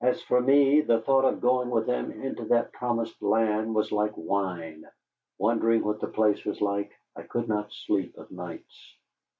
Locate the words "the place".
6.00-6.44